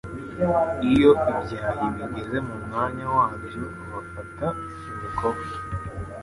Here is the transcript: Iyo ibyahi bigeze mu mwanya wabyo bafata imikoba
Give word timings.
Iyo 0.91 1.11
ibyahi 1.31 1.85
bigeze 1.95 2.37
mu 2.47 2.55
mwanya 2.65 3.05
wabyo 3.15 3.63
bafata 3.91 4.47
imikoba 4.89 5.41